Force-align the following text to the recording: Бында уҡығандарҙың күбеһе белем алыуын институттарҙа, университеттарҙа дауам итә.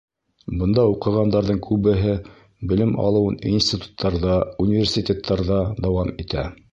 Бында 0.61 0.83
уҡығандарҙың 0.93 1.59
күбеһе 1.67 2.15
белем 2.71 2.95
алыуын 3.03 3.37
институттарҙа, 3.51 4.39
университеттарҙа 4.65 5.61
дауам 5.85 6.11
итә. 6.25 6.47